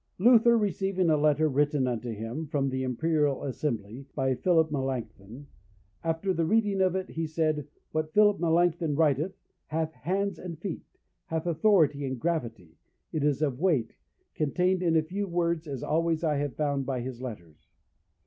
Luther 0.17 0.57
receiving 0.57 1.11
a 1.11 1.15
letter 1.15 1.47
written 1.47 1.85
unto 1.85 2.09
him, 2.09 2.47
from 2.47 2.69
the 2.71 2.81
Imperial 2.81 3.43
Assembly, 3.43 4.07
by 4.15 4.33
Philip 4.33 4.71
Melancthon, 4.71 5.45
after 6.03 6.33
the 6.33 6.43
reading 6.43 6.81
of 6.81 6.95
it, 6.95 7.09
he 7.11 7.27
said, 7.27 7.67
What 7.91 8.11
Philip 8.11 8.39
Melancthon 8.39 8.95
writeth 8.95 9.37
hath 9.67 9.93
hands 9.93 10.39
and 10.39 10.57
feet, 10.57 10.87
hath 11.27 11.45
authority 11.45 12.03
and 12.03 12.19
gravity, 12.19 12.79
it 13.11 13.23
is 13.23 13.43
of 13.43 13.59
weight, 13.59 13.95
contained 14.33 14.81
in 14.81 14.95
a 14.97 15.03
few 15.03 15.27
words, 15.27 15.67
as 15.67 15.83
always 15.83 16.23
I 16.23 16.37
have 16.37 16.55
found 16.55 16.83
by 16.87 17.01
his 17.01 17.21
letters. 17.21 17.69